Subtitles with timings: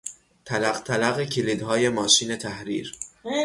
[0.45, 2.95] تلقتلق کلیدهای ماشین تحریر